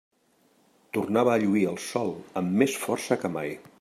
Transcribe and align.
Tornava 0.97 1.33
a 1.33 1.41
lluir 1.43 1.65
el 1.73 1.77
sol 1.91 2.09
amb 2.43 2.59
més 2.63 2.75
força 2.87 3.19
que 3.25 3.33
mai. 3.37 3.55